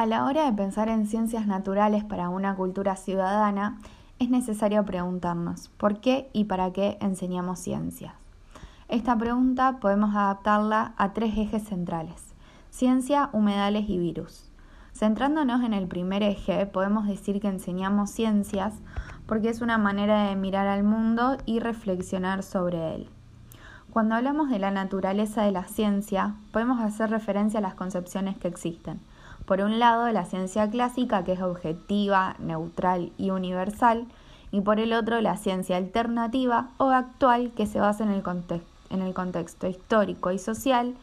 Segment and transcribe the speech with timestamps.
[0.00, 3.76] A la hora de pensar en ciencias naturales para una cultura ciudadana,
[4.18, 8.14] es necesario preguntarnos por qué y para qué enseñamos ciencias.
[8.88, 12.32] Esta pregunta podemos adaptarla a tres ejes centrales,
[12.70, 14.50] ciencia, humedales y virus.
[14.94, 18.72] Centrándonos en el primer eje, podemos decir que enseñamos ciencias
[19.26, 23.10] porque es una manera de mirar al mundo y reflexionar sobre él.
[23.90, 28.48] Cuando hablamos de la naturaleza de la ciencia, podemos hacer referencia a las concepciones que
[28.48, 28.98] existen.
[29.46, 34.06] Por un lado, la ciencia clásica, que es objetiva, neutral y universal,
[34.52, 38.22] y por el otro, la ciencia alternativa o actual, que se basa en el,
[38.90, 40.94] en el contexto histórico y social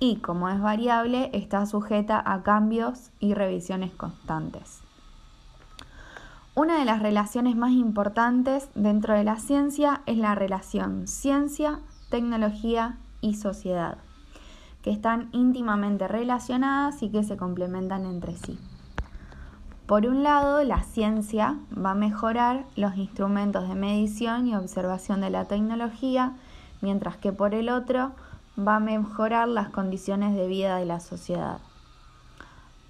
[0.00, 4.80] y, como es variable, está sujeta a cambios y revisiones constantes.
[6.54, 11.80] Una de las relaciones más importantes dentro de la ciencia es la relación ciencia,
[12.10, 13.98] tecnología y sociedad,
[14.84, 18.58] que están íntimamente relacionadas y que se complementan entre sí.
[19.86, 25.30] Por un lado, la ciencia va a mejorar los instrumentos de medición y observación de
[25.30, 26.34] la tecnología,
[26.82, 28.12] mientras que por el otro
[28.58, 31.60] va a mejorar las condiciones de vida de la sociedad.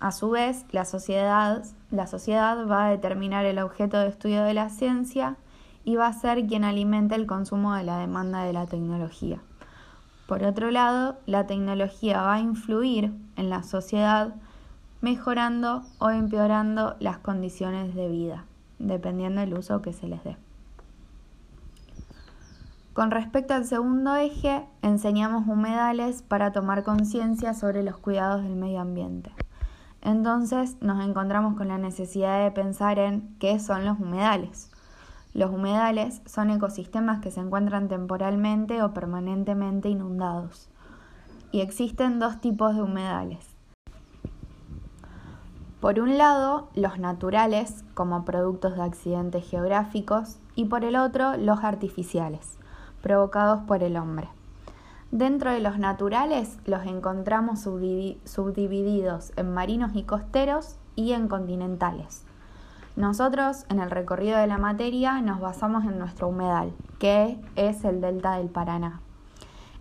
[0.01, 4.55] A su vez, la sociedad, la sociedad va a determinar el objeto de estudio de
[4.55, 5.37] la ciencia
[5.85, 9.39] y va a ser quien alimente el consumo de la demanda de la tecnología.
[10.27, 14.35] Por otro lado, la tecnología va a influir en la sociedad
[15.01, 18.45] mejorando o empeorando las condiciones de vida,
[18.79, 20.39] dependiendo del uso que se les dé.
[22.95, 28.81] Con respecto al segundo eje, enseñamos humedales para tomar conciencia sobre los cuidados del medio
[28.81, 29.31] ambiente.
[30.01, 34.71] Entonces nos encontramos con la necesidad de pensar en qué son los humedales.
[35.35, 40.69] Los humedales son ecosistemas que se encuentran temporalmente o permanentemente inundados.
[41.51, 43.45] Y existen dos tipos de humedales.
[45.81, 51.65] Por un lado, los naturales, como productos de accidentes geográficos, y por el otro, los
[51.65, 52.57] artificiales,
[53.03, 54.29] provocados por el hombre.
[55.11, 62.25] Dentro de los naturales los encontramos subdivididos en marinos y costeros y en continentales.
[62.97, 68.01] Nosotros en el recorrido de la materia nos basamos en nuestro humedal, que es el
[68.01, 69.01] delta del Paraná.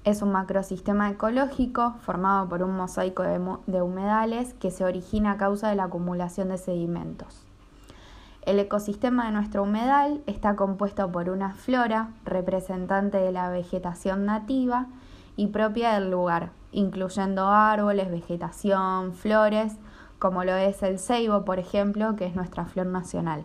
[0.03, 5.69] Es un macrosistema ecológico formado por un mosaico de, humedales que se origina a causa
[5.69, 7.45] de la acumulación de sedimentos.
[8.47, 14.87] El ecosistema de nuestro humedal está compuesto por una flora representante de la vegetación nativa
[15.37, 19.77] y propia del lugar, incluyendo árboles, vegetación, flores,
[20.23, 23.43] como lo es el ceibo, por ejemplo, que es nuestra flor nacional,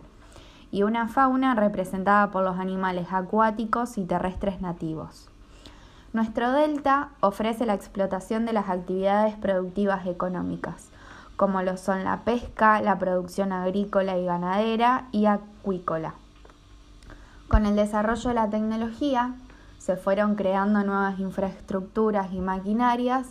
[0.71, 5.27] y una fauna representada por los animales acuáticos y terrestres nativos.
[6.13, 10.89] Nuestro delta ofrece la explotación de las actividades productivas económicas,
[11.35, 16.13] como lo son la pesca, la producción agrícola y ganadera y acuícola.
[17.49, 19.33] Con el desarrollo de la tecnología,
[19.79, 23.27] se fueron creando nuevas infraestructuras y maquinarias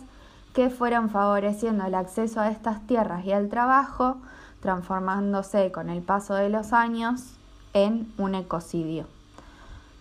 [0.53, 4.17] que fueron favoreciendo el acceso a estas tierras y al trabajo,
[4.61, 7.35] transformándose con el paso de los años
[7.73, 9.05] en un ecocidio,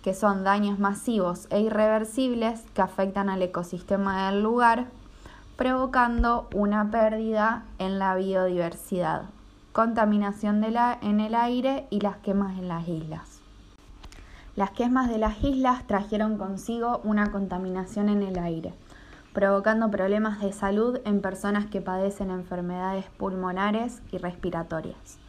[0.02, 4.86] que son daños masivos e irreversibles que afectan al ecosistema del lugar,
[5.56, 9.22] provocando una pérdida en la biodiversidad,
[9.72, 13.40] contaminación en el aire y las quemas en las islas.
[14.56, 18.74] Las quemas de las islas trajeron consigo una contaminación en el aire,
[19.38, 25.20] provocando problemas de salud en personas que padecen enfermedades pulmonares y respiratorias.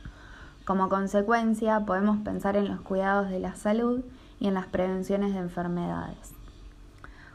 [0.65, 4.01] Como consecuencia, podemos pensar en los cuidados de la salud
[4.39, 6.33] y en las prevenciones de enfermedades.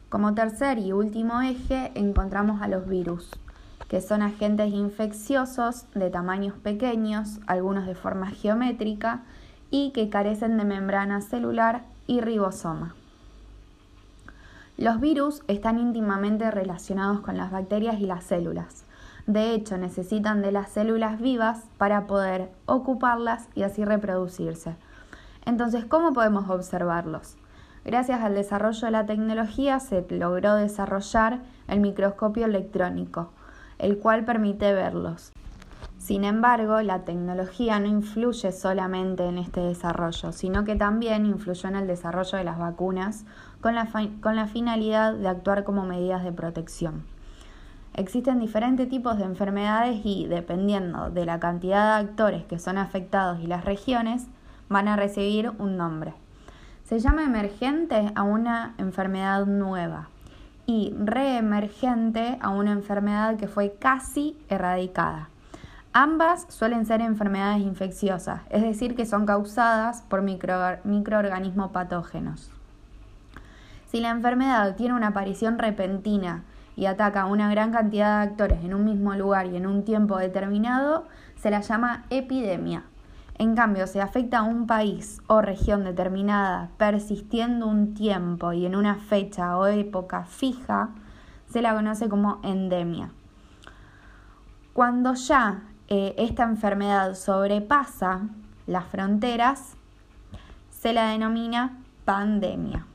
[0.08, 3.30] Como tercer y último eje encontramos a los virus,
[3.86, 9.22] que son agentes infecciosos de tamaños pequeños, algunos de forma geométrica,
[9.70, 12.96] y que carecen de membrana celular y ribosoma.
[14.76, 18.84] Los virus están íntimamente relacionados con las bacterias y las células.
[19.28, 24.74] De hecho, necesitan de las células vivas para poder ocuparlas y así reproducirse.
[25.46, 27.36] Entonces, ¿cómo podemos observarlos?
[27.84, 31.38] Gracias al desarrollo de la tecnología se logró desarrollar
[31.68, 33.30] el microscopio electrónico,
[33.78, 35.32] el cual permite verlos.
[36.04, 41.76] Sin embargo, la tecnología no influye solamente en este desarrollo, sino que también influyó en
[41.76, 43.24] el desarrollo de las vacunas
[43.62, 43.88] con la,
[44.20, 47.04] con la finalidad de actuar como medidas de protección.
[47.94, 53.40] Existen diferentes tipos de enfermedades y, dependiendo de la cantidad de actores que son afectados
[53.40, 54.26] y las regiones,
[54.68, 56.12] van a recibir un nombre.
[56.82, 60.10] Se llama emergente a una enfermedad nueva
[60.66, 65.30] y reemergente a una enfermedad que fue casi erradicada.
[65.96, 72.50] Ambas suelen ser enfermedades infecciosas, es decir, que son causadas por microorganismos patógenos.
[73.86, 76.42] Si la enfermedad tiene una aparición repentina
[76.74, 79.84] y ataca a una gran cantidad de actores en un mismo lugar y en un
[79.84, 81.06] tiempo determinado,
[81.36, 82.82] se la llama epidemia.
[83.38, 88.74] En cambio, si afecta a un país o región determinada persistiendo un tiempo y en
[88.74, 90.88] una fecha o época fija,
[91.46, 93.10] se la conoce como endemia.
[94.72, 98.28] Cuando ya eh, esta enfermedad sobrepasa
[98.66, 99.76] las fronteras,
[100.70, 102.86] se la denomina pandemia.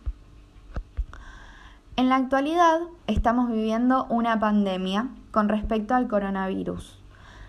[1.96, 6.98] En la actualidad estamos viviendo una pandemia con respecto al coronavirus.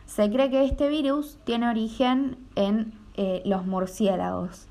[0.06, 4.66] Se cree que este virus tiene origen en eh, los murciélagos.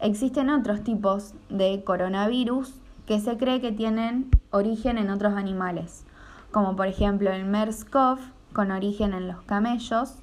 [0.00, 2.74] Existen otros tipos de coronavirus
[3.06, 6.04] que se cree que tienen origen en otros animales,
[6.50, 8.18] como por ejemplo el MERS-CoV
[8.52, 10.14] con origen en los camellos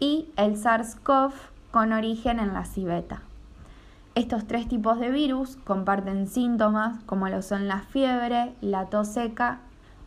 [0.00, 1.32] y el SARS-CoV
[1.70, 3.22] con origen en la civeta.
[4.14, 9.58] Estos tres tipos de virus comparten síntomas como lo son la fiebre, la tos seca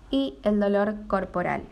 [0.09, 1.63] y el dolor corporal.